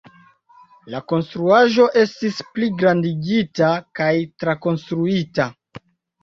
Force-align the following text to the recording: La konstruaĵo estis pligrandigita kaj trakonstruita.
La 0.93 1.01
konstruaĵo 1.11 1.85
estis 2.03 2.39
pligrandigita 2.55 3.69
kaj 4.01 4.09
trakonstruita. 4.45 5.49